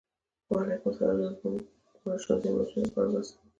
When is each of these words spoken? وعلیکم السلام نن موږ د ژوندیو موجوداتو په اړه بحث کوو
وعلیکم 0.51 0.87
السلام 0.91 1.17
نن 1.23 1.33
موږ 1.41 1.55
د 2.03 2.05
ژوندیو 2.23 2.55
موجوداتو 2.55 2.91
په 2.93 2.99
اړه 3.01 3.09
بحث 3.13 3.29
کوو 3.33 3.39